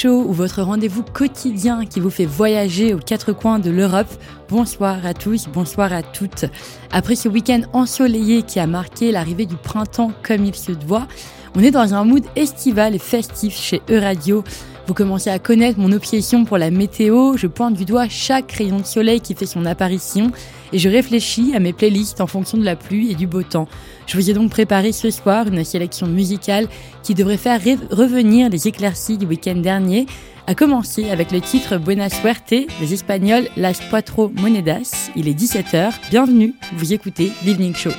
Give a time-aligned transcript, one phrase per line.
[0.00, 4.06] Show ou votre rendez-vous quotidien qui vous fait voyager aux quatre coins de l'Europe.
[4.48, 6.44] Bonsoir à tous, bonsoir à toutes.
[6.92, 11.08] Après ce week-end ensoleillé qui a marqué l'arrivée du printemps comme il se doit,
[11.56, 14.44] on est dans un mood estival et festif chez Euradio.
[14.86, 18.78] Vous commencez à connaître mon obsession pour la météo, je pointe du doigt chaque rayon
[18.78, 20.30] de soleil qui fait son apparition
[20.72, 23.66] et je réfléchis à mes playlists en fonction de la pluie et du beau temps.
[24.08, 26.66] Je vous ai donc préparé ce soir une sélection musicale
[27.02, 30.06] qui devrait faire revenir les éclaircies du week-end dernier,
[30.46, 35.10] à commencer avec le titre Buena Suerte des Espagnols Las Cuatro Monedas.
[35.14, 37.90] Il est 17h, bienvenue, vous écoutez l'Evening Show.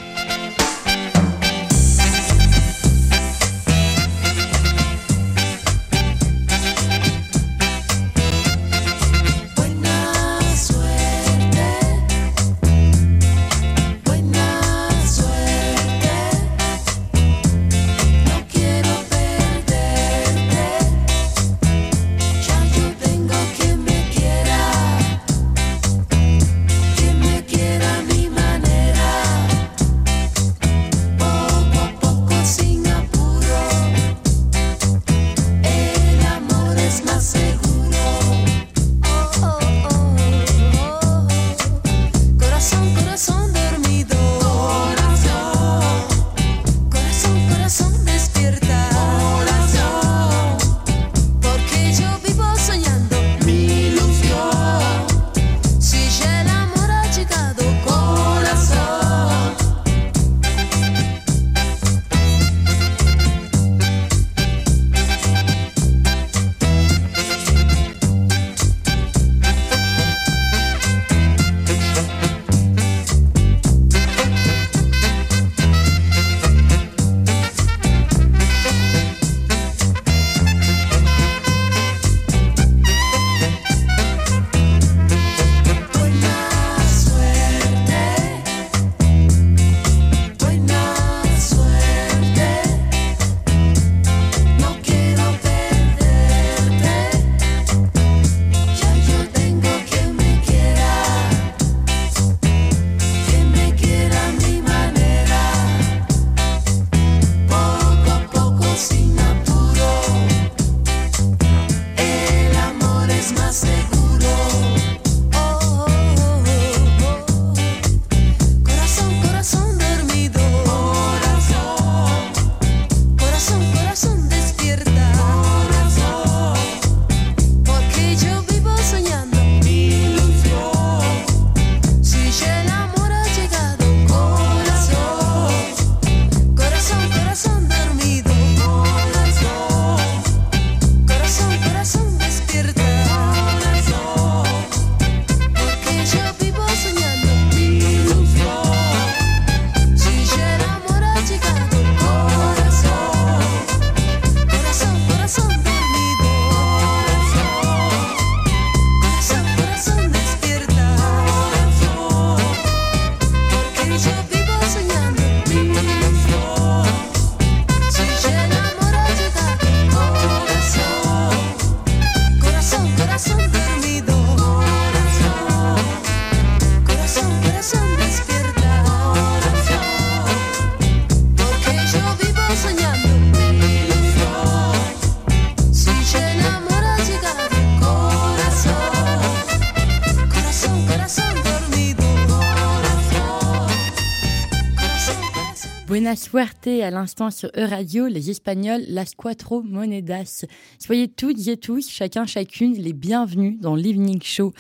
[196.09, 200.43] Buena Suerte à l'instant sur E-Radio, les Espagnols Las Cuatro Monedas.
[200.79, 204.51] Soyez toutes et tous, chacun, chacune, les bienvenus dans l'Evening Show.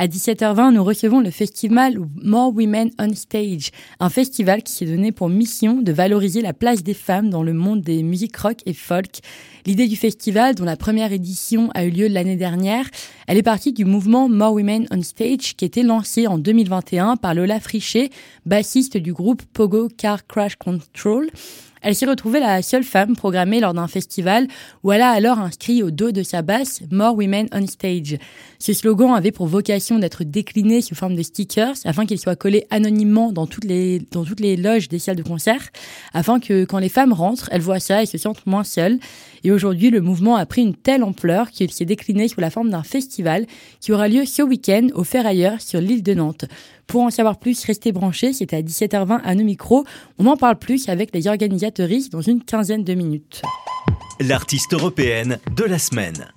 [0.00, 5.10] À 17h20, nous recevons le festival More Women on Stage, un festival qui s'est donné
[5.10, 8.74] pour mission de valoriser la place des femmes dans le monde des musiques rock et
[8.74, 9.18] folk.
[9.66, 12.88] L'idée du festival, dont la première édition a eu lieu l'année dernière,
[13.26, 17.34] elle est partie du mouvement More Women on Stage qui était lancé en 2021 par
[17.34, 18.10] Lola Frichet,
[18.46, 21.28] bassiste du groupe Pogo Car Crash Control.
[21.82, 24.46] Elle s'est retrouvée la seule femme programmée lors d'un festival
[24.82, 28.18] où elle a alors inscrit au dos de sa basse More Women on Stage.
[28.58, 32.66] Ce slogan avait pour vocation d'être décliné sous forme de stickers afin qu'il soit collé
[32.70, 35.68] anonymement dans toutes les, dans toutes les loges des salles de concert
[36.12, 38.98] afin que quand les femmes rentrent, elles voient ça et se sentent moins seules.
[39.44, 42.70] Et aujourd'hui, le mouvement a pris une telle ampleur qu'il s'est décliné sous la forme
[42.70, 43.46] d'un festival
[43.80, 46.46] qui aura lieu ce week-end au Ferrailleur sur l'île de Nantes.
[46.88, 49.84] Pour en savoir plus, restez branchés, c'est à 17h20 à nos micros.
[50.18, 53.42] On en parle plus avec les organisateuristes dans une quinzaine de minutes.
[54.20, 56.32] L'artiste européenne de la semaine.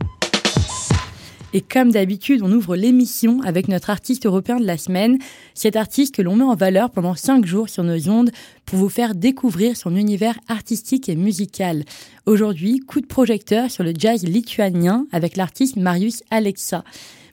[1.54, 5.20] Et comme d'habitude, on ouvre l'émission avec notre artiste européen de la semaine,
[5.54, 8.32] cet artiste que l'on met en valeur pendant cinq jours sur nos ondes
[8.66, 11.86] pour vous faire découvrir son univers artistique et musical.
[12.26, 16.84] Aujourd'hui, coup de projecteur sur le jazz lituanien avec l'artiste Marius Alexa.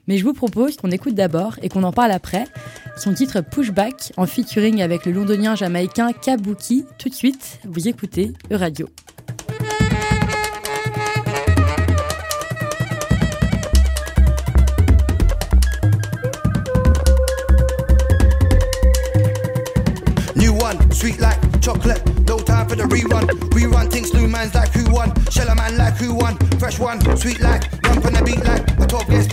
[0.09, 2.45] Mais je vous propose qu'on écoute d'abord et qu'on en parle après.
[2.97, 6.83] Son titre Pushback en featuring avec le londonien jamaïcain Kabuki.
[6.97, 8.89] Tout de suite, vous écoutez Euradio.
[20.91, 23.25] Sweet like chocolate, no time for the rerun.
[23.51, 25.13] Rerun things, new man's like who won.
[25.31, 26.35] Shell a man like who won.
[26.59, 28.78] Fresh one, sweet like, jump on the beat like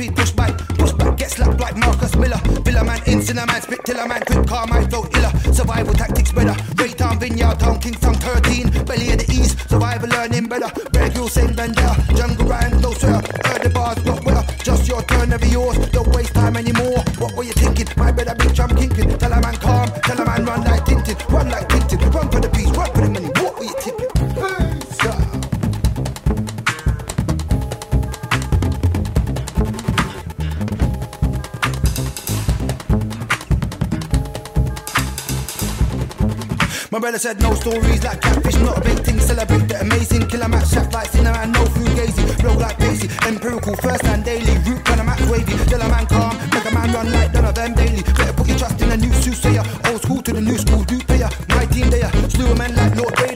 [0.00, 0.58] a 12 push back.
[0.78, 2.40] Push back, get slapped like Marcus Miller.
[2.64, 5.30] Villa man, instant man, spit till a man, quick car, my throat iller.
[5.52, 6.54] Survival tactics better.
[6.74, 8.84] Raytown, Vineyard Town, Kingston 13.
[8.84, 10.70] Belly of the East, survival learning better.
[10.90, 11.94] Bear Grylls, same Bandera.
[12.16, 13.20] Jungle Ryan, no sir.
[13.44, 14.44] Heard the bars, not well.
[14.62, 15.78] Just your turn, never yours.
[15.90, 17.00] Don't waste time anymore.
[17.18, 17.86] What were you thinking?
[17.96, 19.18] My better bitch, I'm kinking.
[19.18, 21.16] Tell a man calm, tell a man run like tinted.
[21.30, 22.02] Run like tinted.
[22.14, 22.48] Run for the
[36.96, 39.20] My brother said no stories like catfish, not a big thing.
[39.20, 42.24] Celebrate the amazing killer match, shaft like cinema, no fugazi.
[42.40, 44.56] Flow like Daisy, empirical, first and daily.
[44.64, 48.02] Root when I'm wavy, till a man calm, make a man run like Donovan Bailey.
[48.16, 49.62] Better put your trust in a new soothsayer,
[49.92, 51.28] old school to the new school, do player.
[51.50, 53.35] My team there, slew a man like Lord Vader.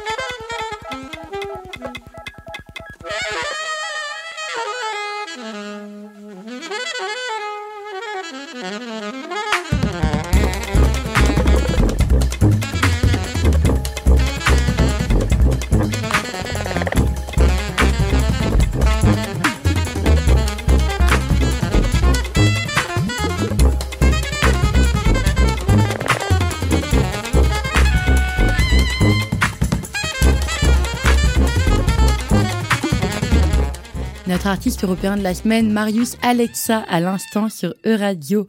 [34.51, 38.47] artiste européen de la semaine, Marius Alexa, à l'instant sur Euradio.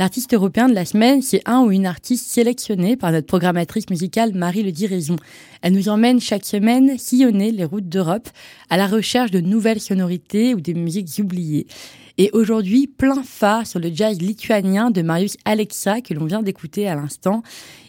[0.00, 4.34] L'artiste européen de la semaine, c'est un ou une artiste sélectionnée par notre programmatrice musicale
[4.34, 5.14] Marie Le Diraison.
[5.62, 8.28] Elle nous emmène chaque semaine sillonner les routes d'Europe
[8.68, 11.68] à la recherche de nouvelles sonorités ou des musiques oubliées.
[12.16, 16.86] Et aujourd'hui, plein phare sur le jazz lituanien de Marius Alexa que l'on vient d'écouter
[16.86, 17.42] à l'instant.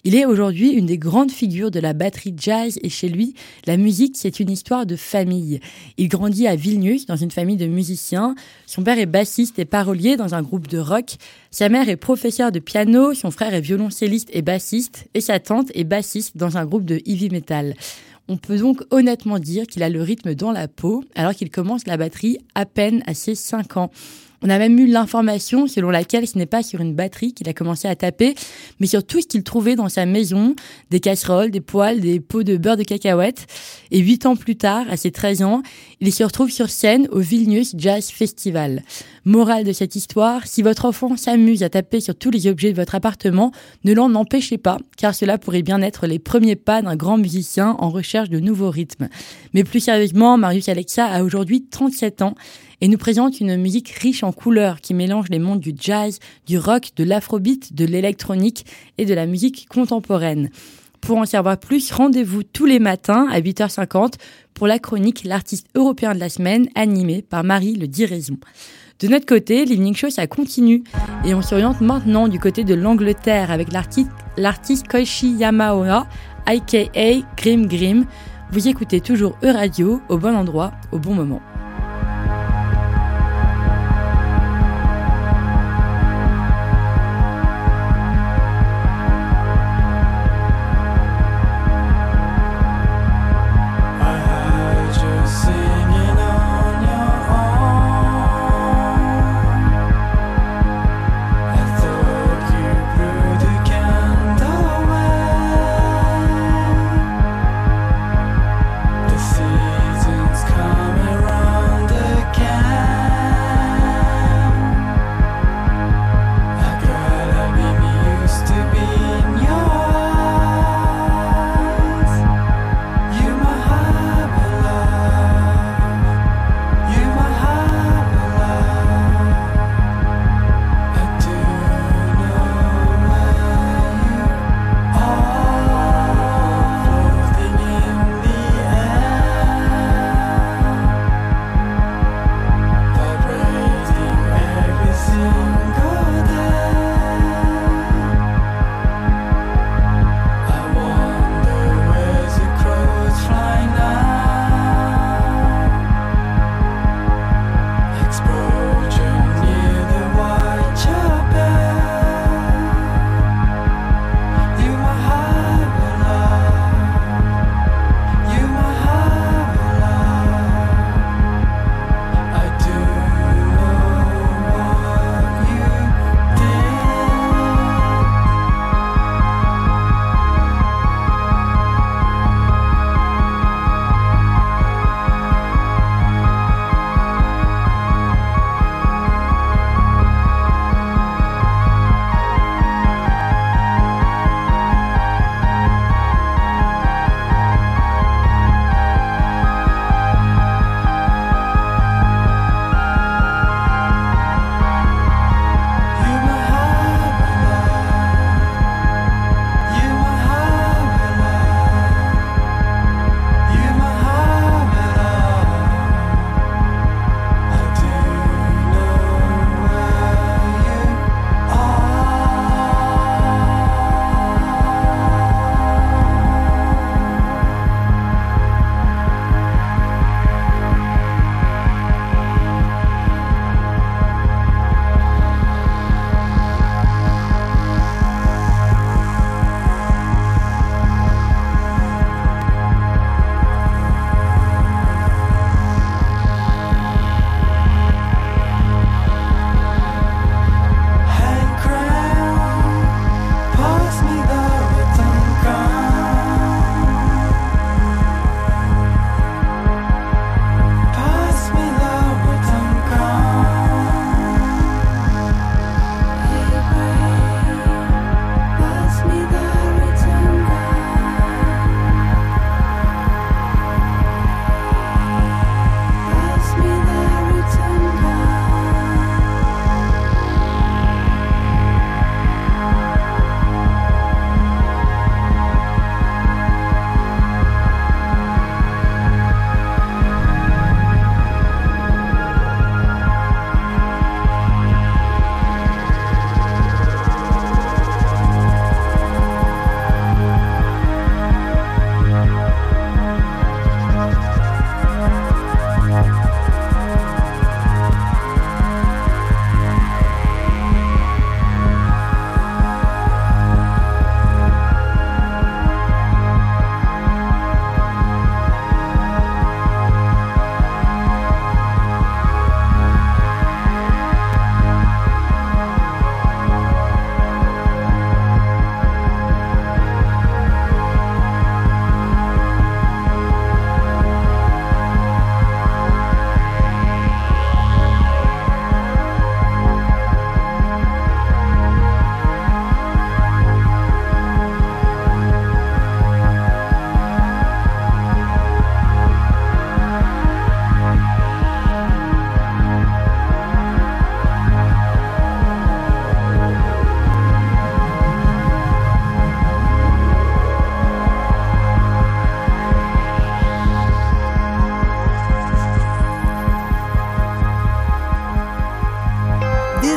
[0.04, 3.36] Il est aujourd'hui une des grandes figures de la batterie jazz et chez lui,
[3.68, 5.60] la musique, c'est une histoire de famille.
[5.98, 8.34] Il grandit à Vilnius dans une famille de musiciens.
[8.66, 11.18] Son père est bassiste et parolier dans un groupe de rock.
[11.52, 15.70] Sa mère est professeure de piano, son frère est violoncelliste et bassiste et sa tante
[15.76, 17.76] est bassiste dans un groupe de heavy metal.
[18.28, 21.86] On peut donc honnêtement dire qu'il a le rythme dans la peau alors qu'il commence
[21.86, 23.92] la batterie à peine à ses 5 ans.
[24.42, 27.54] On a même eu l'information selon laquelle ce n'est pas sur une batterie qu'il a
[27.54, 28.36] commencé à taper,
[28.80, 30.56] mais sur tout ce qu'il trouvait dans sa maison,
[30.92, 33.48] des casseroles, des poêles, des pots de beurre de cacahuètes.
[33.92, 35.62] Et huit ans plus tard, à ses 13 ans,
[36.02, 38.84] il se retrouve sur scène au Vilnius Jazz Festival.
[39.26, 42.78] Morale de cette histoire, si votre enfant s'amuse à taper sur tous les objets de
[42.78, 43.52] votre appartement,
[43.84, 47.76] ne l'en empêchez pas, car cela pourrait bien être les premiers pas d'un grand musicien
[47.80, 49.10] en recherche de nouveaux rythmes.
[49.54, 52.36] Mais plus sérieusement, Marius Alexa a aujourd'hui 37 ans
[52.82, 56.58] et nous présente une musique riche en couleurs qui mélange les mondes du jazz, du
[56.58, 58.66] rock, de l'afrobeat, de l'électronique
[58.98, 60.50] et de la musique contemporaine.
[61.02, 64.14] Pour en savoir plus, rendez-vous tous les matins à 8h50
[64.56, 68.38] pour la chronique L'artiste européen de la semaine animée par Marie Le Diraison.
[69.00, 70.84] De notre côté, l'Evening Show, ça continue.
[71.26, 76.08] Et on s'oriente maintenant du côté de l'Angleterre avec l'artiste Koichi Yamaoa,
[76.46, 78.06] aka Grim Grim.
[78.52, 81.42] Vous écoutez toujours E-Radio au bon endroit, au bon moment.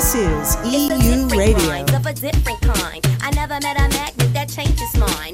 [0.08, 1.84] This is EU Radio.
[1.94, 3.06] Of a different kind.
[3.20, 4.88] I never met a magnet that changes.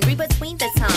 [0.05, 0.94] Read between the time.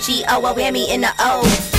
[0.00, 1.77] G O O whammy in the O.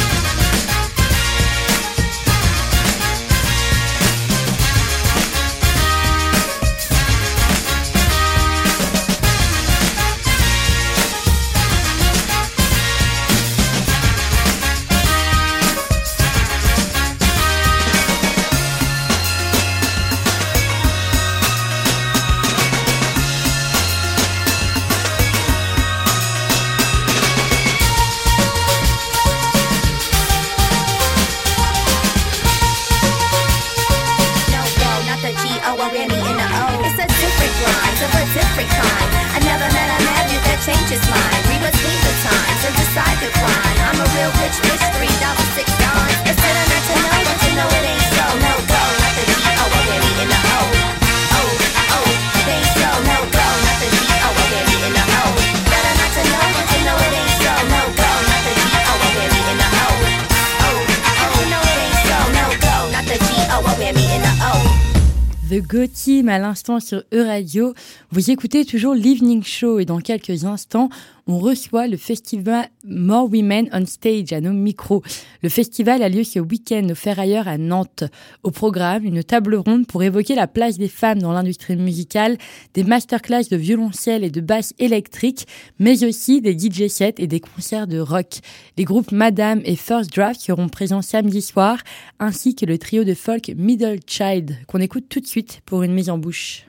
[66.40, 67.74] à l'instant sur E-Radio.
[68.12, 70.90] Vous écoutez toujours l'Evening Show et dans quelques instants,
[71.30, 75.04] on reçoit le festival More Women on Stage à nos micros.
[75.44, 78.04] Le festival a lieu ce week-end au Ferrailleur à Nantes.
[78.42, 82.40] Au programme, une table ronde pour évoquer la place des femmes dans l'industrie musicale,
[82.74, 85.46] des masterclass de violoncelle et de basse électrique,
[85.78, 88.40] mais aussi des DJ sets et des concerts de rock.
[88.76, 91.78] Les groupes Madame et First Draft seront présents samedi soir,
[92.20, 95.94] ainsi que le trio de folk Middle Child, qu'on écoute tout de suite pour une
[95.94, 96.69] mise en bouche.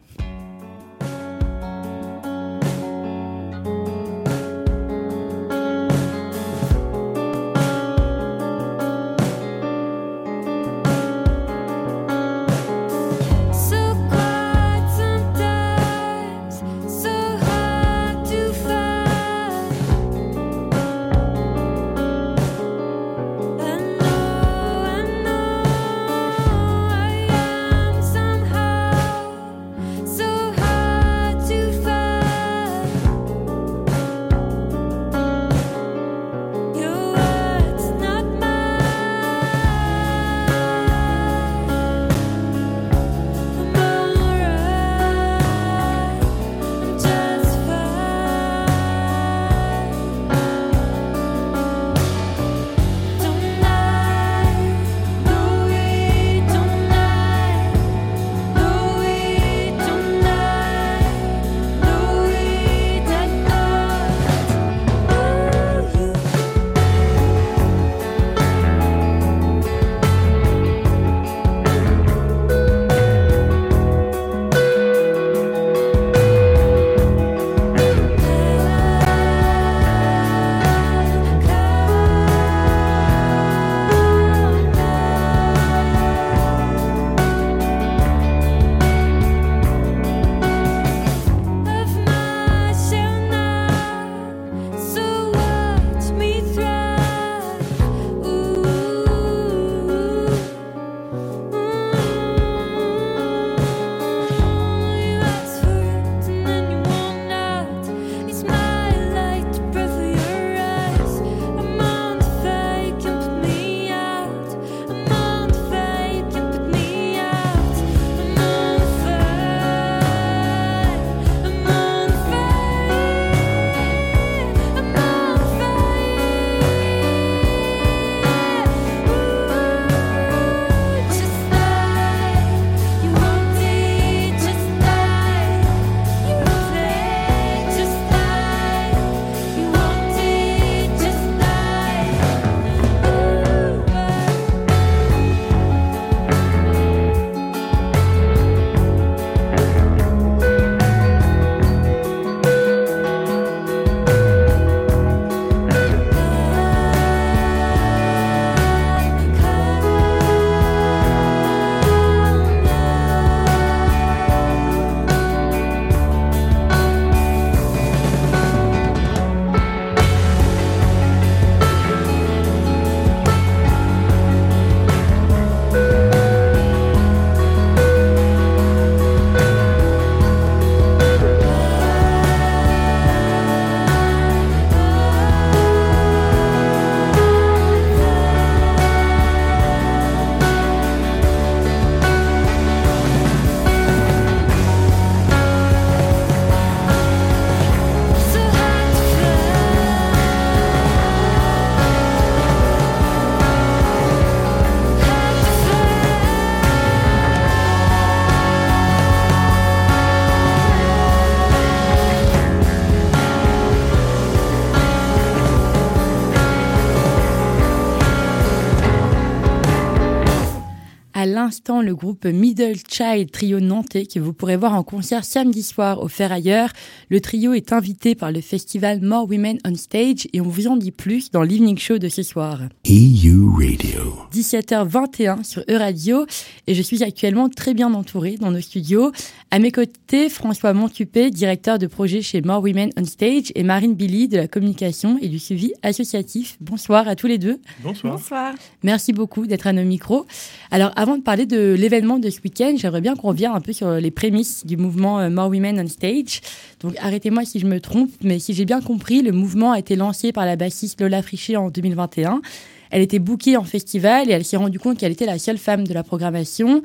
[221.20, 225.62] à l'instant le groupe Middle Child Trio Nantais que vous pourrez voir en concert samedi
[225.62, 226.68] soir au Ferrailleur.
[227.08, 230.76] Le trio est invité par le festival More Women on Stage et on vous en
[230.76, 232.60] dit plus dans l'evening show de ce soir.
[232.86, 234.16] EU Radio.
[234.34, 236.26] 17h21 sur E-Radio
[236.66, 239.10] et je suis actuellement très bien entourée dans nos studios.
[239.50, 243.94] À mes côtés, François Montupé, directeur de projet chez More Women on Stage et Marine
[243.94, 246.58] Billy de la communication et du suivi associatif.
[246.60, 247.60] Bonsoir à tous les deux.
[247.82, 248.16] Bonsoir.
[248.16, 248.54] Bonsoir.
[248.82, 250.26] Merci beaucoup d'être à nos micros.
[250.70, 253.72] Alors, avant de parler de l'événement de ce week-end, j'aimerais bien qu'on revienne un peu
[253.72, 256.40] sur les prémices du mouvement euh, More Women on Stage.
[256.80, 259.94] Donc, arrêtez-moi si je me trompe, mais si j'ai bien compris, le mouvement a été
[259.94, 262.42] lancé par la bassiste Lola Frichet en 2021.
[262.90, 265.86] Elle était bookée en festival et elle s'est rendue compte qu'elle était la seule femme
[265.86, 266.82] de la programmation.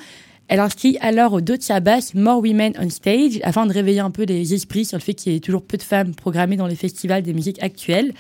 [0.48, 4.02] Elle inscrit alors au dos de sa basse More Women on Stage afin de réveiller
[4.02, 6.56] un peu les esprits sur le fait qu'il y ait toujours peu de femmes programmées
[6.56, 8.14] dans les festivals des musiques actuelles.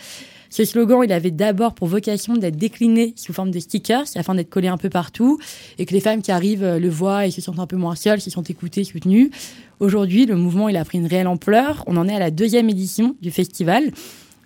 [0.55, 4.49] Ce slogan, il avait d'abord pour vocation d'être décliné sous forme de stickers afin d'être
[4.49, 5.37] collé un peu partout
[5.77, 7.95] et que les femmes qui arrivent euh, le voient et se sentent un peu moins
[7.95, 9.31] seules, se sentent écoutées, soutenues.
[9.81, 11.83] Aujourd'hui, le mouvement, il a pris une réelle ampleur.
[11.87, 13.91] On en est à la deuxième édition du festival.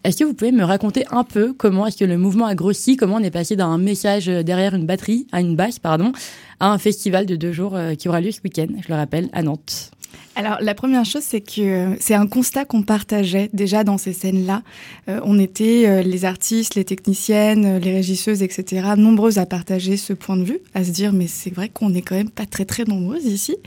[0.03, 2.97] Est-ce que vous pouvez me raconter un peu comment est-ce que le mouvement a grossi,
[2.97, 6.11] comment on est passé d'un message derrière une batterie, à une basse, pardon,
[6.59, 9.29] à un festival de deux jours euh, qui aura lieu ce week-end, je le rappelle,
[9.31, 9.91] à Nantes
[10.39, 14.61] Alors, la première chose, c'est que c'est un constat qu'on partageait déjà dans ces scènes-là.
[15.09, 19.97] Euh, on était, euh, les artistes, les techniciennes, euh, les régisseuses, etc., nombreuses à partager
[19.97, 22.45] ce point de vue, à se dire, mais c'est vrai qu'on n'est quand même pas
[22.45, 23.57] très, très nombreuses ici.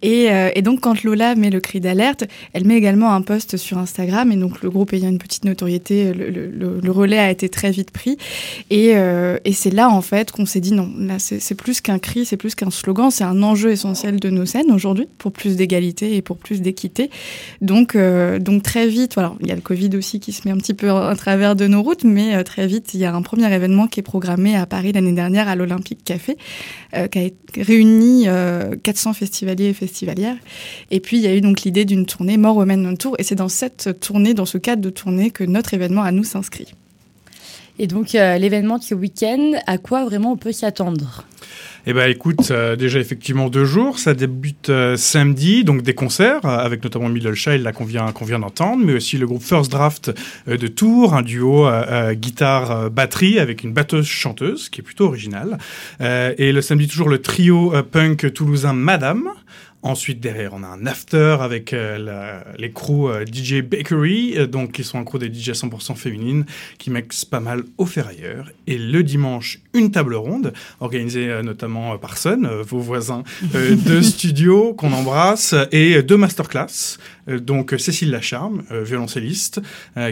[0.00, 0.30] Et,
[0.62, 2.24] donc, quand Lola met le cri d'alerte,
[2.54, 4.32] elle met également un post sur Instagram.
[4.32, 8.16] Et donc, le groupe ayant une petite notoriété, le, relais a été très vite pris.
[8.70, 12.24] Et, et c'est là, en fait, qu'on s'est dit, non, là, c'est plus qu'un cri,
[12.24, 16.05] c'est plus qu'un slogan, c'est un enjeu essentiel de nos scènes aujourd'hui, pour plus d'égalité
[16.14, 17.10] et pour plus d'équité.
[17.60, 20.58] Donc, euh, donc, très vite, il y a le Covid aussi qui se met un
[20.58, 23.22] petit peu à travers de nos routes, mais euh, très vite, il y a un
[23.22, 26.36] premier événement qui est programmé à Paris l'année dernière à l'Olympique Café,
[26.94, 27.28] euh, qui a
[27.62, 30.36] réuni euh, 400 festivaliers et festivalières.
[30.90, 33.22] Et puis, il y a eu donc l'idée d'une tournée More Women on Tour, et
[33.22, 36.72] c'est dans cette tournée, dans ce cadre de tournée, que notre événement à nous s'inscrit.
[37.78, 41.24] Et donc, euh, l'événement de ce week-end, à quoi vraiment on peut s'attendre?
[41.88, 43.98] Eh ben, écoute, euh, déjà effectivement deux jours.
[43.98, 48.24] Ça débute euh, samedi, donc des concerts avec notamment Middle Child là qu'on vient qu'on
[48.24, 50.12] vient d'entendre, mais aussi le groupe First Draft
[50.48, 51.68] de Tours, un duo
[52.12, 55.58] guitare batterie avec une batteuse chanteuse qui est plutôt originale.
[56.00, 59.28] Et le samedi toujours le trio punk toulousain Madame.
[59.86, 64.72] Ensuite, derrière, on a un after avec euh, les crews euh, DJ Bakery, euh, donc
[64.72, 66.44] qui sont un crew des DJ 100% féminines,
[66.78, 68.50] qui mixent pas mal au ferrailleur.
[68.66, 73.22] Et le dimanche, une table ronde, organisée euh, notamment par Sun, vos voisins
[73.52, 76.98] de studio qu'on embrasse, et deux masterclass.
[77.28, 79.60] Donc Cécile Lacharme, violoncelliste,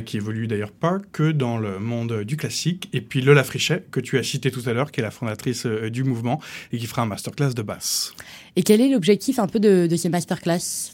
[0.04, 4.00] qui évolue d'ailleurs pas que dans le monde du classique, et puis Lola Frichet, que
[4.00, 6.40] tu as cité tout à l'heure, qui est la fondatrice du mouvement,
[6.72, 8.14] et qui fera un masterclass de basse.
[8.56, 10.92] Et quel est l'objectif un peu de, de ces masterclass?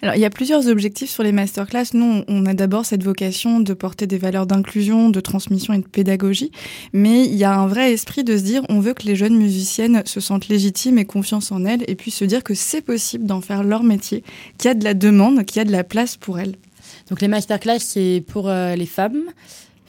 [0.00, 1.86] Alors, il y a plusieurs objectifs sur les masterclass.
[1.94, 5.86] Nous, on a d'abord cette vocation de porter des valeurs d'inclusion, de transmission et de
[5.86, 6.52] pédagogie.
[6.92, 9.36] Mais il y a un vrai esprit de se dire, on veut que les jeunes
[9.36, 13.26] musiciennes se sentent légitimes et confiance en elles, et puis se dire que c'est possible
[13.26, 14.22] d'en faire leur métier,
[14.58, 16.54] qu'il y a de la demande, qu'il y a de la place pour elles.
[17.10, 19.22] Donc, les masterclass, c'est pour euh, les femmes,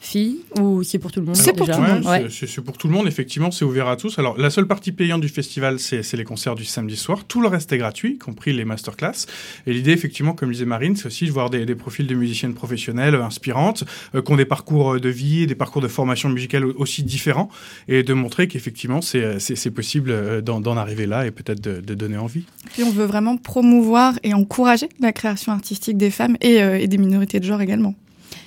[0.04, 2.04] filles, ou c'est pour tout le monde C'est pour tout le Ouais, monde.
[2.06, 2.26] Ouais.
[2.30, 4.18] c'est- pour tout le monde, effectivement, c'est ouvert à tous.
[4.18, 7.24] Alors, la seule partie payante du festival, c'est les concerts du samedi soir.
[7.26, 9.26] Tout le reste est gratuit, y compris les masterclass.
[9.66, 12.54] Et l'idée, effectivement, comme disait Marine, c'est aussi de voir des, des profils de musiciennes
[12.54, 15.88] professionnelles, euh, inspirantes, euh, qui ont des parcours euh, de vie et des parcours de
[15.88, 17.48] formation musicale au- aussi différents,
[17.88, 22.16] et de montrer qu'effectivement, c'est possible d'en d'en arriver là et peut-être de, de donner
[22.16, 22.44] envie.
[22.72, 26.86] Puis on veut vraiment promouvoir et encourager la création artistique des femmes et, euh, et
[26.88, 27.94] des minorités de genre également.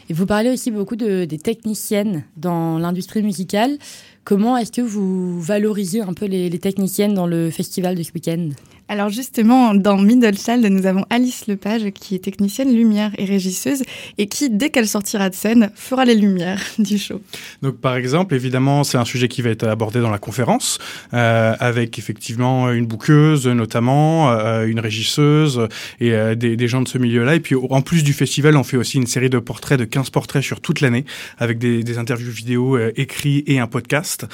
[0.09, 3.77] Et vous parlez aussi beaucoup de, des techniciennes dans l'industrie musicale.
[4.23, 8.11] Comment est-ce que vous valorisez un peu les, les techniciennes dans le festival de ce
[8.13, 8.49] week-end?
[8.89, 13.83] Alors justement, dans Middle Child, nous avons Alice Lepage qui est technicienne lumière et régisseuse
[14.17, 17.21] et qui, dès qu'elle sortira de scène, fera les lumières du show.
[17.61, 20.79] Donc, par exemple, évidemment, c'est un sujet qui va être abordé dans la conférence,
[21.13, 25.67] euh, avec effectivement une bouqueuse, notamment, euh, une régisseuse
[25.99, 27.35] et euh, des, gens de ce milieu-là.
[27.35, 30.11] Et puis, en plus du festival, on fait aussi une série de portraits, de 15
[30.11, 31.03] portraits sur toute l'année,
[31.39, 34.25] avec des, des interviews vidéo écrits et un podcast,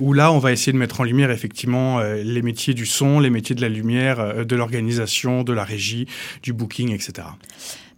[0.00, 3.30] où là, on va essayer de mettre en lumière effectivement les métiers du son, les
[3.30, 6.06] métiers de la lumière, euh, de l'organisation, de la régie,
[6.42, 7.28] du booking, etc.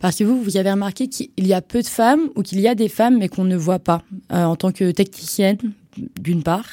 [0.01, 2.69] Parce que vous, vous avez remarqué qu'il y a peu de femmes ou qu'il y
[2.69, 5.59] a des femmes mais qu'on ne voit pas euh, en tant que technicienne,
[6.21, 6.67] d'une part.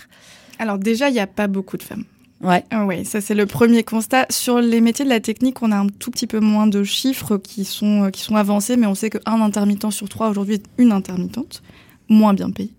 [0.59, 2.05] Alors déjà, il n'y a pas beaucoup de femmes.
[2.41, 2.63] Ouais.
[2.69, 4.27] Ah oui, ça c'est le premier constat.
[4.29, 7.37] Sur les métiers de la technique, on a un tout petit peu moins de chiffres
[7.37, 10.65] qui sont, euh, qui sont avancés, mais on sait qu'un intermittent sur trois aujourd'hui est
[10.77, 11.63] une intermittente,
[12.09, 12.73] moins bien payée.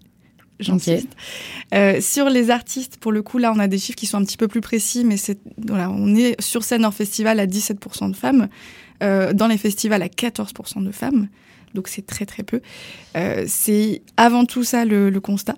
[0.60, 1.08] J'insiste.
[1.74, 4.24] Euh, sur les artistes, pour le coup, là, on a des chiffres qui sont un
[4.24, 8.10] petit peu plus précis, mais c'est voilà, on est sur scène hors festival à 17%
[8.10, 8.48] de femmes,
[9.02, 11.28] euh, dans les festivals à 14% de femmes,
[11.74, 12.60] donc c'est très très peu.
[13.16, 15.56] Euh, c'est avant tout ça le, le constat.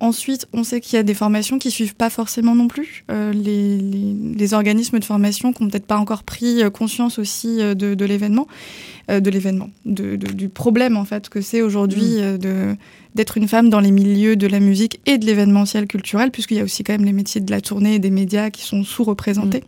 [0.00, 3.04] Ensuite, on sait qu'il y a des formations qui suivent pas forcément non plus.
[3.10, 7.18] Euh, les, les, les organismes de formation qui n'ont peut-être pas encore pris euh, conscience
[7.18, 8.48] aussi euh, de, de l'événement,
[9.10, 12.74] euh, de l'événement, de, de- du problème en fait que c'est aujourd'hui euh, de
[13.14, 16.60] d'être une femme dans les milieux de la musique et de l'événementiel culturel, puisqu'il y
[16.60, 19.64] a aussi quand même les métiers de la tournée et des médias qui sont sous-représentés.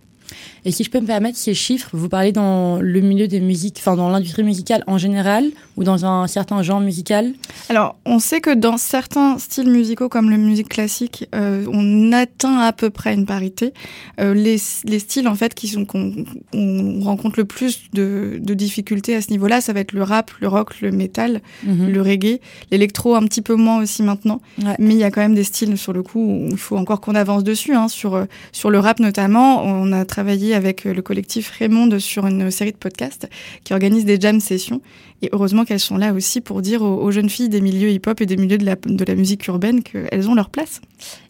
[0.64, 3.76] Et si je peux me permettre, ces chiffres, vous parlez dans le milieu des musiques,
[3.80, 5.46] enfin dans l'industrie musicale en général
[5.76, 7.32] ou dans un certain genre musical?
[7.68, 12.58] Alors, on sait que dans certains styles musicaux, comme le musique classique, euh, on atteint
[12.58, 13.72] à peu près une parité.
[14.20, 16.12] Euh, les, les styles, en fait, qui sont qu'on
[16.54, 20.30] on rencontre le plus de, de difficultés à ce niveau-là, ça va être le rap,
[20.40, 21.88] le rock, le métal, Mhm.
[21.90, 24.40] le reggae, l'électro un petit peu moins aussi maintenant.
[24.62, 24.74] Ouais.
[24.78, 27.00] Mais il y a quand même des styles sur le coup où il faut encore
[27.00, 27.74] qu'on avance dessus.
[27.74, 32.26] Hein, sur sur le rap notamment, on a travaillé avec euh, le collectif Raymond sur
[32.26, 33.28] une série de podcasts
[33.64, 34.80] qui organise des jam sessions.
[35.22, 38.26] Et heureusement qu'elles sont là aussi pour dire aux, jeunes filles des milieux hip-hop et
[38.26, 40.80] des milieux de la, de la musique urbaine qu'elles ont leur place.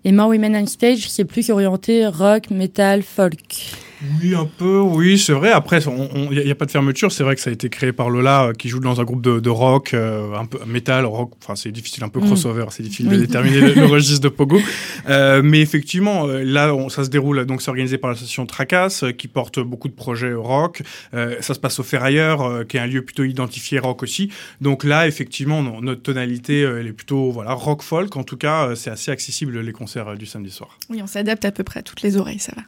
[0.04, 3.74] Et More Women on Stage, c'est plus orienté rock, metal, folk.
[4.20, 5.50] Oui, un peu, oui, c'est vrai.
[5.50, 7.12] Après, il n'y a, pas de fermeture.
[7.12, 9.22] C'est vrai que ça a été créé par Lola, euh, qui joue dans un groupe
[9.22, 11.32] de, de rock, euh, un peu metal, rock.
[11.42, 12.26] Enfin, c'est difficile, un peu Mm.
[12.26, 12.66] crossover.
[12.70, 13.16] C'est difficile Oui.
[13.16, 14.60] de déterminer le, le registre de Pogo.
[15.08, 17.44] Euh, mais effectivement, là, on- ça se déroule.
[17.46, 20.82] Donc, c'est organisé par l'association Tracas, qui porte beaucoup de projets rock.
[21.12, 24.30] Ça se passe au Ferrailleur, qui est un lieu plutôt identifié rock aussi.
[24.60, 28.16] Donc là, effectivement, non, notre tonalité, elle est plutôt voilà rock folk.
[28.16, 30.78] En tout cas, c'est assez accessible les concerts du samedi soir.
[30.90, 32.62] Oui, on s'adapte à peu près à toutes les oreilles, ça va.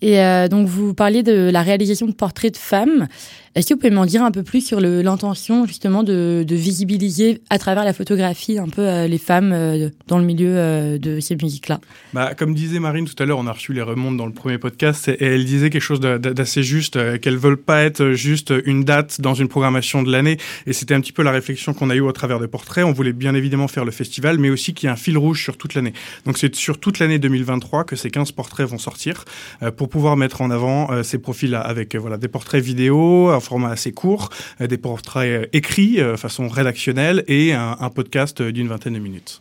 [0.00, 3.08] Et euh, donc, vous parliez de la réalisation de portraits de femmes.
[3.54, 7.58] Est-ce que vous pouvez m'en dire un peu plus sur l'intention, justement, de, visibiliser à
[7.58, 11.36] travers la photographie un peu euh, les femmes euh, dans le milieu euh, de ces
[11.36, 11.80] musiques-là?
[12.12, 14.58] Bah, comme disait Marine tout à l'heure, on a reçu les remontes dans le premier
[14.58, 18.54] podcast et et elle disait quelque chose d'a- d'assez juste, qu'elles veulent pas être juste
[18.64, 20.38] une date dans une programmation de l'année.
[20.66, 22.84] Et c'était un petit peu la réflexion qu'on a eue au travers des portraits.
[22.84, 25.42] On voulait bien évidemment faire le festival, mais aussi qu'il y ait un fil rouge
[25.42, 25.92] sur toute l'année.
[26.24, 29.24] Donc c'est sur toute l'année 2023 que ces 15 portraits vont sortir
[29.76, 33.92] pour pouvoir mettre en avant ces profils-là avec voilà des portraits vidéo, un format assez
[33.92, 34.28] court,
[34.60, 38.98] euh, des portraits euh, écrits, euh, façon rédactionnelle et un, un podcast d'une vingtaine de
[38.98, 39.40] minutes.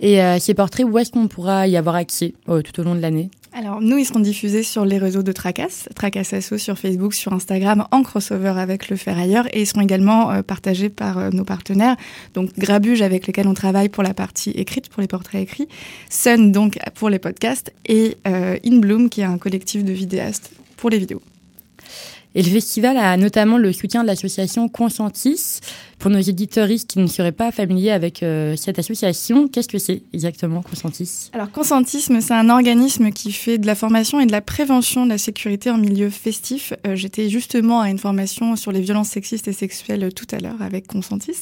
[0.00, 2.94] Et euh, ces portraits, où est-ce qu'on pourra y avoir accès euh, tout au long
[2.94, 3.30] de l'année?
[3.52, 7.32] Alors, nous, ils seront diffusés sur les réseaux de Tracas, Tracas Asso sur Facebook, sur
[7.32, 11.44] Instagram, en crossover avec le Ferrailleur, et ils seront également euh, partagés par euh, nos
[11.44, 11.96] partenaires,
[12.34, 15.66] donc Grabuge, avec lesquels on travaille pour la partie écrite, pour les portraits écrits,
[16.10, 20.52] Sun, donc, pour les podcasts, et euh, In Bloom, qui est un collectif de vidéastes
[20.76, 21.22] pour les vidéos.
[22.38, 25.58] Et le festival a notamment le soutien de l'association Consentis.
[25.98, 30.02] Pour nos éditoristes qui ne seraient pas familiers avec euh, cette association, qu'est-ce que c'est
[30.12, 31.30] exactement Consentis?
[31.32, 35.10] Alors, Consentisme, c'est un organisme qui fait de la formation et de la prévention de
[35.10, 36.72] la sécurité en milieu festif.
[36.86, 40.38] Euh, J'étais justement à une formation sur les violences sexistes et sexuelles euh, tout à
[40.38, 41.34] l'heure avec Consentis,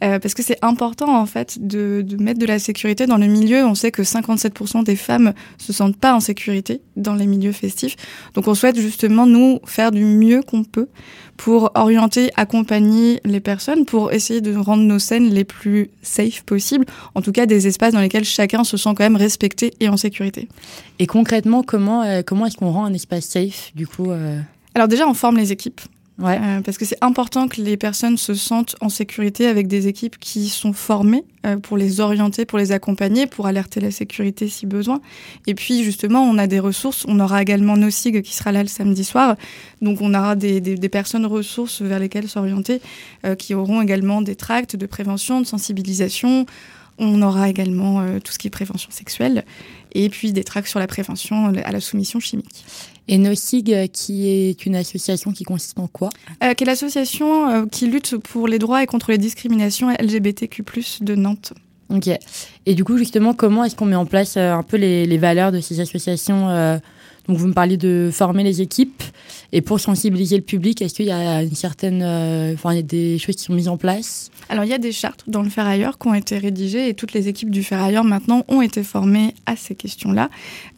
[0.00, 3.64] parce que c'est important en fait de, de mettre de la sécurité dans le milieu.
[3.64, 7.96] On sait que 57% des femmes se sentent pas en sécurité dans les milieux festifs.
[8.34, 10.88] Donc, on souhaite justement nous faire du mieux qu'on peut
[11.36, 16.86] pour orienter, accompagner les personnes, pour essayer de rendre nos scènes les plus safe possibles,
[17.14, 19.96] en tout cas des espaces dans lesquels chacun se sent quand même respecté et en
[19.96, 20.48] sécurité.
[20.98, 24.40] Et concrètement, comment, euh, comment est-ce qu'on rend un espace safe du coup euh,
[24.74, 25.80] Alors déjà, on forme les équipes.
[26.18, 26.38] Ouais.
[26.40, 30.18] Euh, parce que c'est important que les personnes se sentent en sécurité avec des équipes
[30.18, 34.64] qui sont formées euh, pour les orienter, pour les accompagner, pour alerter la sécurité si
[34.64, 35.02] besoin.
[35.46, 37.04] Et puis justement, on a des ressources.
[37.06, 39.36] On aura également NoSig qui sera là le samedi soir.
[39.82, 42.80] Donc on aura des, des, des personnes ressources vers lesquelles s'orienter,
[43.26, 46.46] euh, qui auront également des tracts de prévention, de sensibilisation.
[46.98, 49.44] On aura également euh, tout ce qui est prévention sexuelle
[50.04, 52.64] et puis des tracts sur la prévention à la soumission chimique.
[53.08, 56.10] Et NoSig, euh, qui est une association qui consiste en quoi?
[56.42, 60.64] Euh, qui est l'association euh, qui lutte pour les droits et contre les discriminations LGBTQ+,
[61.02, 61.52] de Nantes.
[61.88, 62.08] Ok.
[62.66, 65.18] Et du coup, justement, comment est-ce qu'on met en place euh, un peu les, les
[65.18, 66.80] valeurs de ces associations
[67.28, 69.02] Donc, vous me parliez de former les équipes.
[69.52, 72.80] Et pour sensibiliser le public, est-ce qu'il y a une certaine, euh, enfin, il y
[72.80, 74.30] a des choses qui sont mises en place?
[74.48, 77.12] Alors, il y a des chartes dans le Ferrailleur qui ont été rédigées et toutes
[77.12, 80.30] les équipes du Ferrailleur maintenant ont été formées à ces questions-là.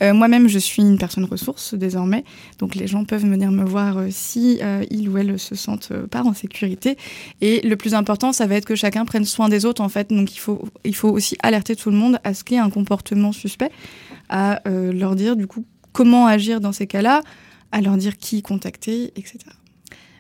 [0.03, 2.25] Euh, Moi-même, je suis une personne ressource désormais,
[2.59, 5.93] donc les gens peuvent venir me voir euh, si euh, ils ou elles se sentent
[6.11, 6.97] pas en sécurité.
[7.41, 10.11] Et le plus important, ça va être que chacun prenne soin des autres en fait.
[10.11, 12.63] Donc, il faut, il faut aussi alerter tout le monde à ce qu'il y ait
[12.63, 13.71] un comportement suspect,
[14.29, 17.23] à leur dire du coup comment agir dans ces cas-là,
[17.73, 19.39] à leur dire qui contacter, etc.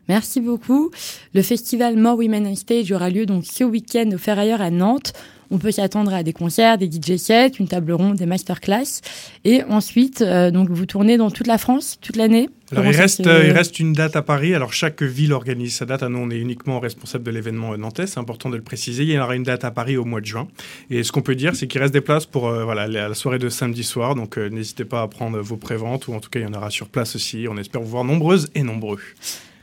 [0.09, 0.91] Merci beaucoup.
[1.35, 5.13] Le festival More Women on Stage aura lieu donc ce week-end au Ferrailleur à Nantes.
[5.51, 9.01] On peut s'attendre à des concerts, des DJ sets, une table ronde, des masterclass.
[9.45, 13.27] Et ensuite, euh, donc vous tournez dans toute la France, toute l'année Alors, il reste,
[13.27, 14.55] euh, il reste une date à Paris.
[14.55, 16.03] Alors, chaque ville organise sa date.
[16.03, 18.07] Ah, nous, on est uniquement responsable de l'événement nantais.
[18.07, 19.05] C'est important de le préciser.
[19.05, 20.49] Il y aura une date à Paris au mois de juin.
[20.91, 23.39] Et ce qu'on peut dire, c'est qu'il reste des places pour euh, voilà, la soirée
[23.39, 24.15] de samedi soir.
[24.15, 26.71] Donc, n'hésitez pas à prendre vos préventes ou en tout cas, il y en aura
[26.71, 27.47] sur place aussi.
[27.49, 28.99] On espère vous voir nombreuses et nombreux.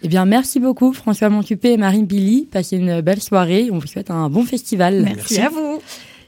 [0.06, 2.48] Eh bien, merci beaucoup François Montupé et Marine Billy.
[2.52, 3.70] Passez une belle soirée.
[3.72, 5.02] On vous souhaite un bon festival.
[5.02, 5.82] Merci, à vous.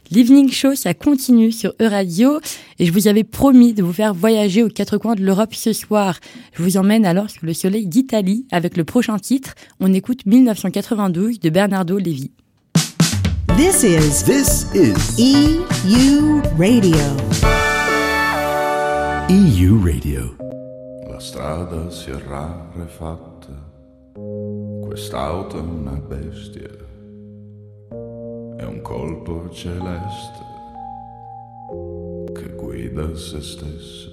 [0.09, 2.39] L'Evening Show, ça continue sur Euradio
[2.79, 5.73] et je vous avais promis de vous faire voyager aux quatre coins de l'Europe ce
[5.73, 6.17] soir.
[6.53, 9.53] Je vous emmène alors sur le soleil d'Italie avec le prochain titre.
[9.79, 12.31] On écoute 1992 de Bernardo Levi.
[13.57, 16.97] This is This is EU Radio.
[19.29, 20.35] EU Radio.
[21.17, 23.36] La strada si è rarefatta,
[24.87, 26.69] quest'auto è una bestia,
[27.89, 30.45] è un colpo celeste
[32.33, 34.09] che guida se stesso.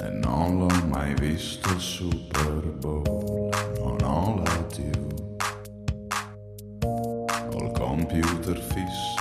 [0.00, 5.24] E non l'ho mai visto il Super Bowl, non ho la TV,
[6.84, 9.19] ho il computer fisso,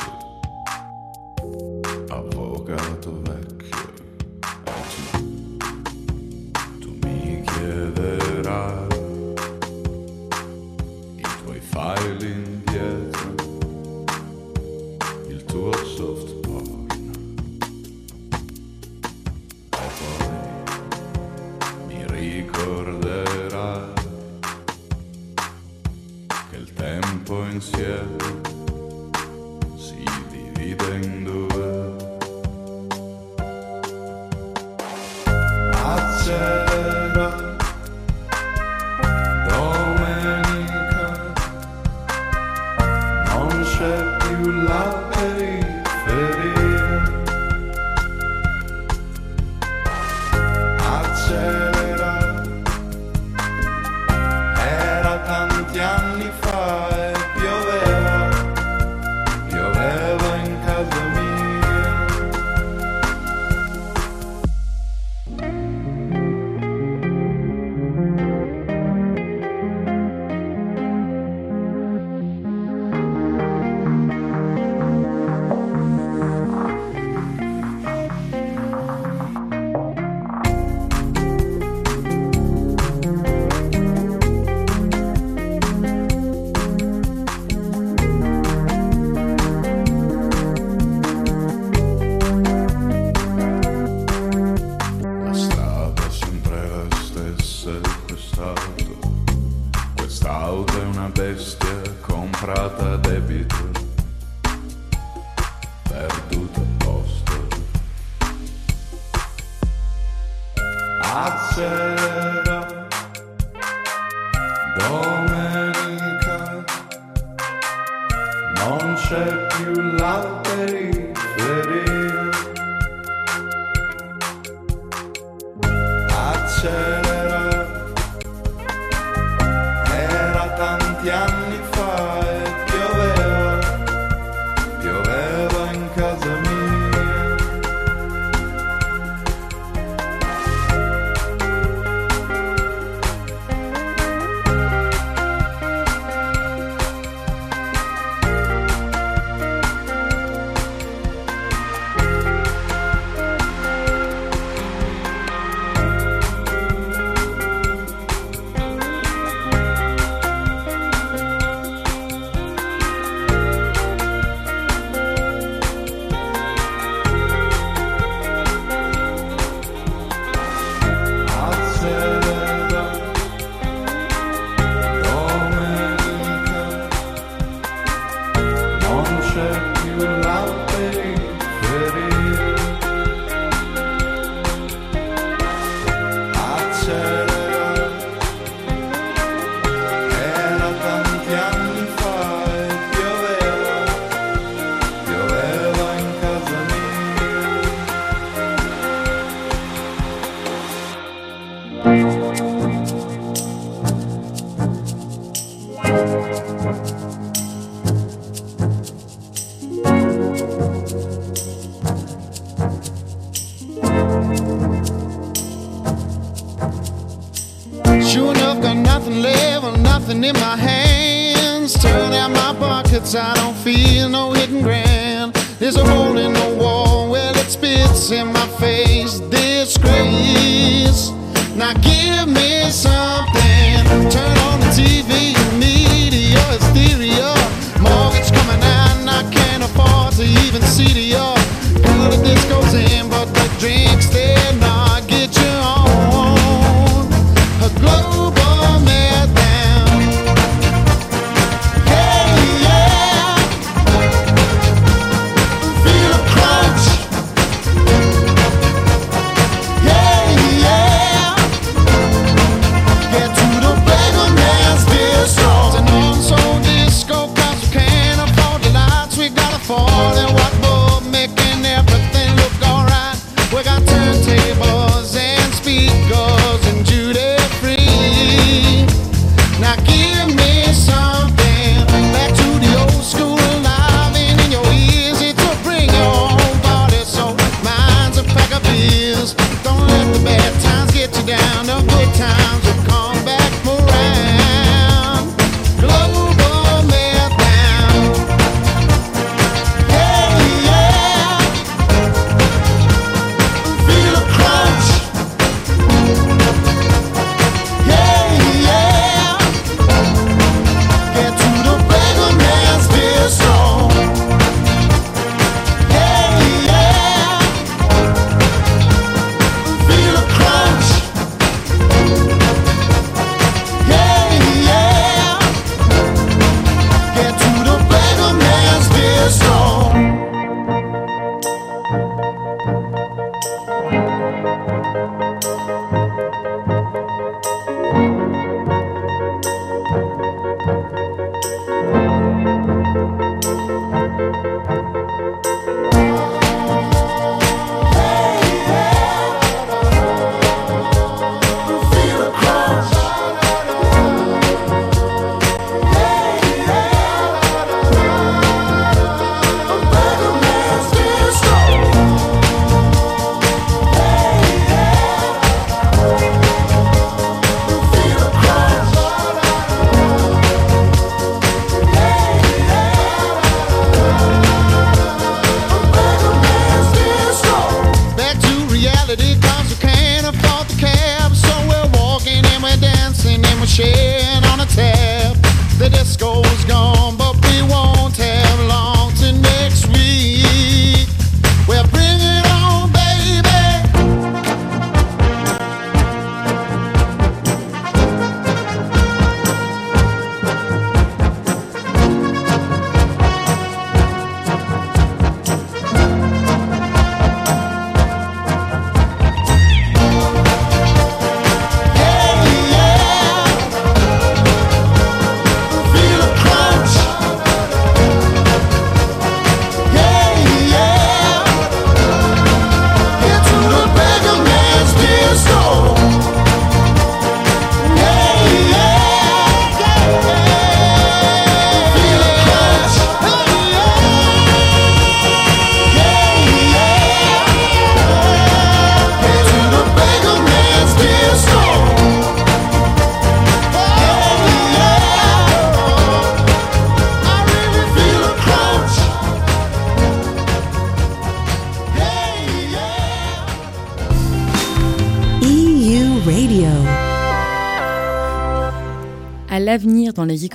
[386.50, 387.88] disco's gone, but we won't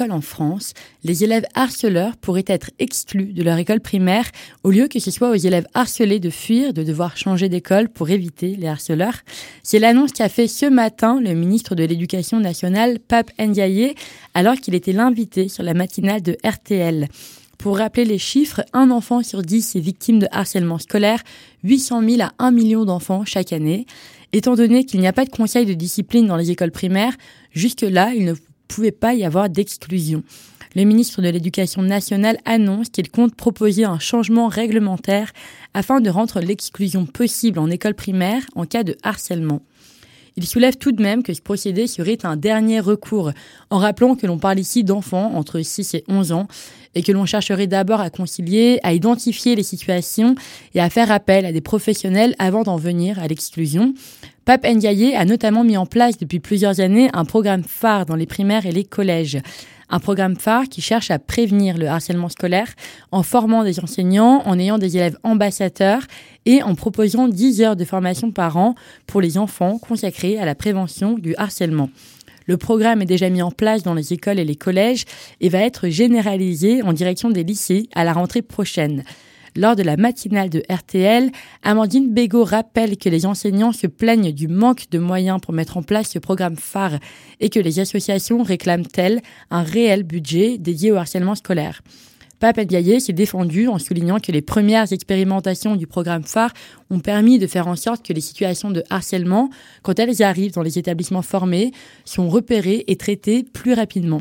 [0.03, 0.73] en France,
[1.05, 4.27] les élèves harceleurs pourraient être exclus de leur école primaire
[4.63, 8.11] au lieu que ce soit aux élèves harcelés de fuir, de devoir changer d'école pour
[8.11, 9.19] éviter les harceleurs.
[9.63, 13.95] C'est l'annonce qu'a fait ce matin le ministre de l'Éducation nationale, Pape Ndiaye,
[14.35, 17.09] alors qu'il était l'invité sur la matinale de RTL.
[17.59, 21.23] Pour rappeler les chiffres, un enfant sur dix est victime de harcèlement scolaire,
[21.63, 23.87] 800 000 à 1 million d'enfants chaque année.
[24.33, 27.15] Étant donné qu'il n'y a pas de conseil de discipline dans les écoles primaires,
[27.53, 28.35] jusque-là, il ne
[28.75, 30.25] pouvait pas y avoir d'exclusion.
[30.75, 35.33] Le ministre de l'Éducation nationale annonce qu'il compte proposer un changement réglementaire
[35.75, 39.63] afin de rendre l'exclusion possible en école primaire en cas de harcèlement.
[40.37, 43.31] Il soulève tout de même que ce procédé serait un dernier recours,
[43.71, 46.49] en rappelant que l'on parle ici d'enfants entre 6 et 11 ans,
[46.97, 50.35] et que l'on chercherait d'abord à concilier, à identifier les situations
[50.75, 53.95] et à faire appel à des professionnels avant d'en venir à l'exclusion.
[54.45, 58.27] Pape Ndiaye a notamment mis en place depuis plusieurs années un programme phare dans les
[58.27, 59.39] primaires et les collèges.
[59.89, 62.69] Un programme phare qui cherche à prévenir le harcèlement scolaire
[63.11, 66.03] en formant des enseignants, en ayant des élèves ambassadeurs
[66.45, 68.75] et en proposant 10 heures de formation par an
[69.07, 71.89] pour les enfants consacrés à la prévention du harcèlement.
[72.47, 75.07] Le programme est déjà mis en place dans les écoles et les collèges
[75.41, 79.05] et va être généralisé en direction des lycées à la rentrée prochaine.
[79.57, 81.31] Lors de la matinale de RTL,
[81.63, 85.85] Amandine Bégaud rappelle que les enseignants se plaignent du manque de moyens pour mettre en
[85.85, 86.99] place ce programme phare
[87.39, 91.83] et que les associations réclament-elles un réel budget dédié au harcèlement scolaire.
[92.41, 96.53] Pape Ndiaye s'est défendu en soulignant que les premières expérimentations du programme phare
[96.91, 99.51] ont permis de faire en sorte que les situations de harcèlement,
[99.83, 101.71] quand elles arrivent dans les établissements formés,
[102.05, 104.21] sont repérées et traitées plus rapidement.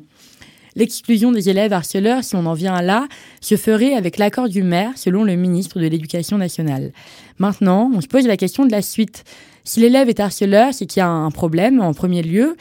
[0.75, 3.07] L'exclusion des élèves harceleurs, si on en vient là,
[3.41, 6.91] se ferait avec l'accord du maire, selon le ministre de l'Éducation nationale.
[7.37, 9.23] Maintenant, on se pose la question de la suite.
[9.63, 12.55] Si l'élève est harceleur, c'est qu'il y a un problème en premier lieu.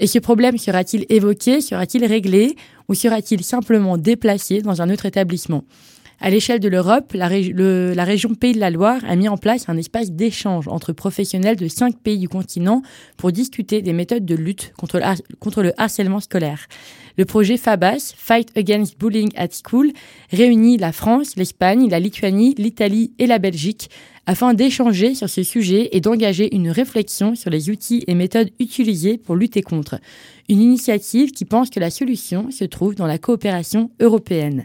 [0.00, 2.56] Et ce problème sera-t-il évoqué, sera-t-il réglé,
[2.88, 5.64] ou sera-t-il simplement déplacé dans un autre établissement?
[6.20, 9.76] À l'échelle de l'Europe, la, région Pays de la Loire a mis en place un
[9.76, 12.82] espace d'échange entre professionnels de cinq pays du continent
[13.16, 16.66] pour discuter des méthodes de lutte contre le harcèlement scolaire.
[17.18, 19.90] Le projet FABAS, Fight Against Bullying at School,
[20.30, 23.90] réunit la France, l'Espagne, la Lituanie, l'Italie et la Belgique
[24.26, 29.18] afin d'échanger sur ce sujet et d'engager une réflexion sur les outils et méthodes utilisés
[29.18, 29.98] pour lutter contre.
[30.48, 34.64] Une initiative qui pense que la solution se trouve dans la coopération européenne.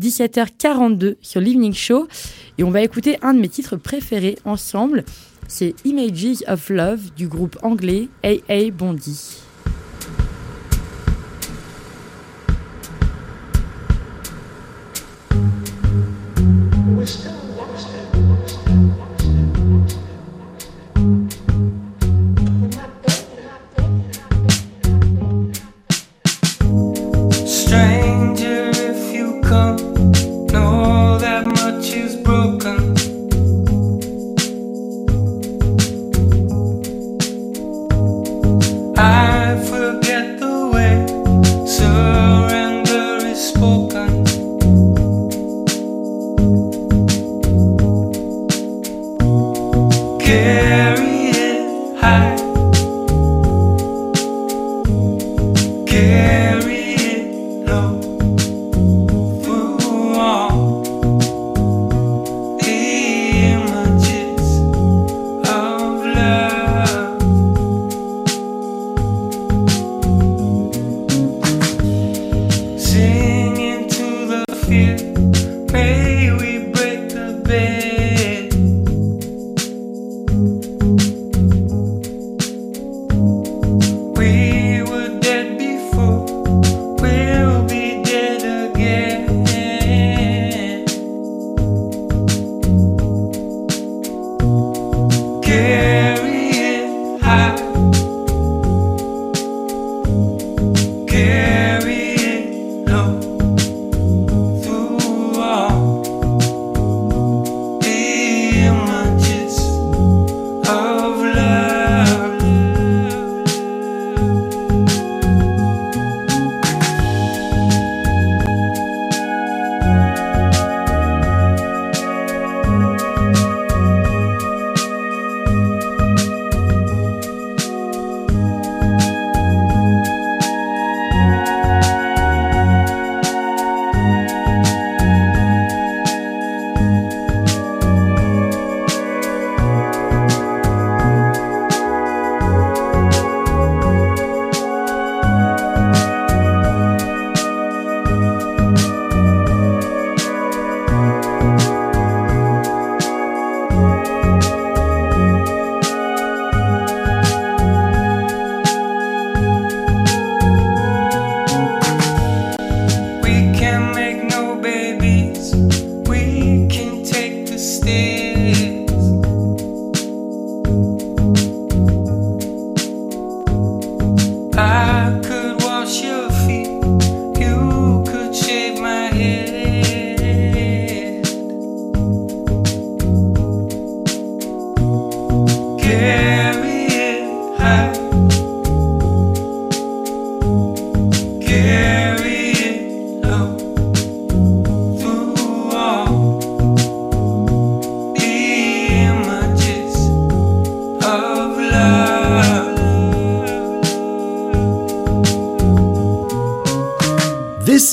[0.00, 2.08] 17h42 sur l'Evening Show
[2.56, 5.04] et on va écouter un de mes titres préférés ensemble,
[5.48, 9.49] c'est Images of Love du groupe anglais AA Bondi.
[17.16, 17.39] Christ.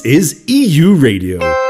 [0.08, 1.67] Is EU Radio.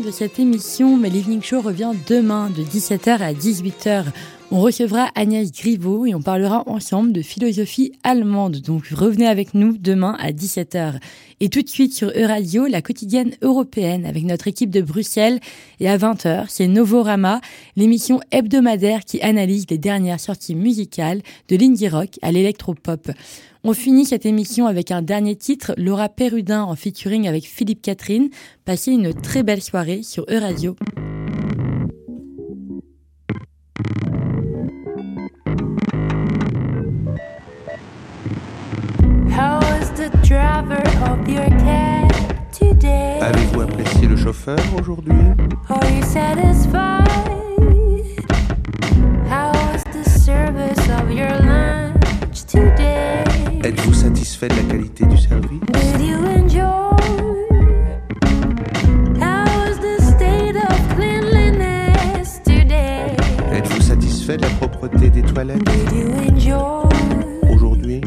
[0.00, 4.04] de cette émission, mais l'Evening Show revient demain de 17h à 18h.
[4.50, 8.58] On recevra Agnès Griveaux et on parlera ensemble de philosophie allemande.
[8.58, 11.00] Donc revenez avec nous demain à 17h.
[11.40, 15.40] Et tout de suite sur Euradio, la quotidienne européenne avec notre équipe de Bruxelles.
[15.80, 17.40] Et à 20h, c'est Novorama,
[17.76, 23.10] l'émission hebdomadaire qui analyse les dernières sorties musicales de l'indie rock à l'électropop.
[23.64, 28.28] On finit cette émission avec un dernier titre, Laura Perrudin en featuring avec Philippe Catherine.
[28.64, 30.76] Passez une très belle soirée sur E-Radio.
[43.20, 45.12] Avez-vous apprécié le chauffeur aujourd'hui?
[49.30, 49.52] How
[49.92, 53.07] the service of your lunch today?
[53.68, 55.60] Êtes-vous satisfait de la qualité du service?
[56.00, 56.16] You
[63.52, 65.60] Êtes-vous satisfait de la propreté des toilettes?
[67.50, 68.00] Aujourd'hui?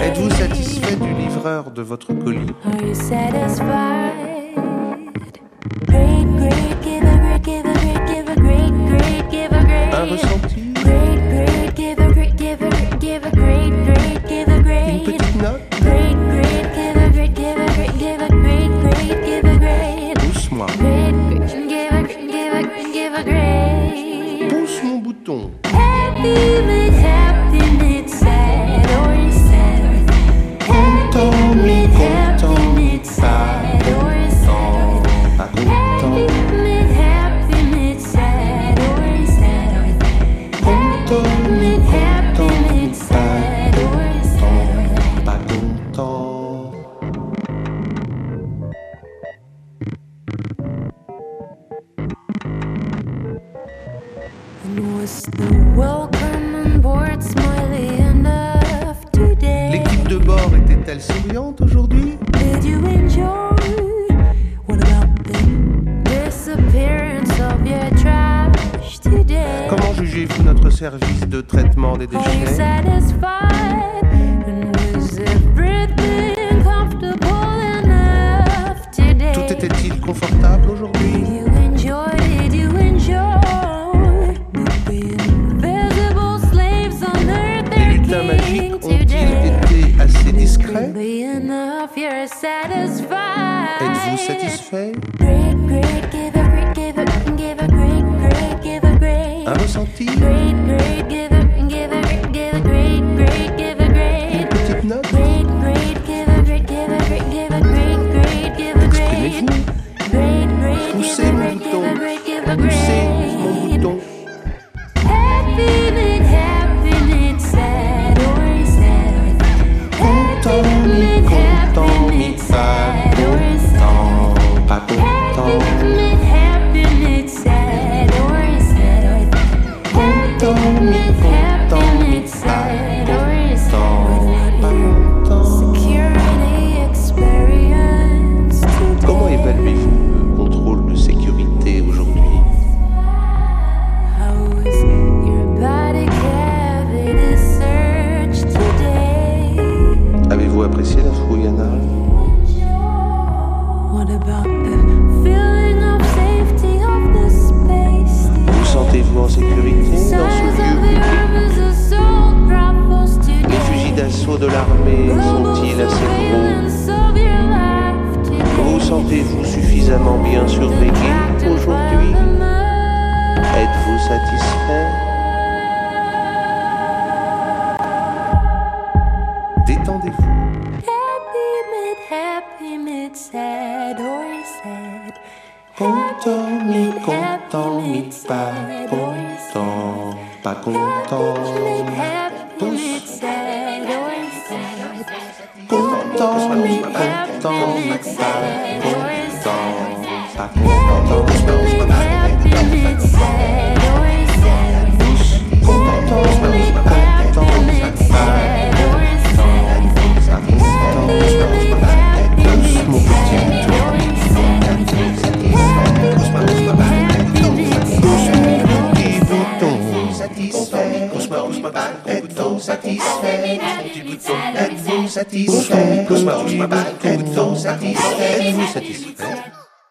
[0.00, 2.46] Êtes-vous satisfait du livreur de votre colis?
[10.88, 12.87] great, great giver, great giver.